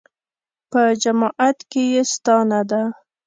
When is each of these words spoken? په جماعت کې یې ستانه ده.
په 0.71 0.81
جماعت 1.03 1.57
کې 1.71 1.83
یې 1.93 2.01
ستانه 2.13 2.59
ده. 2.69 2.81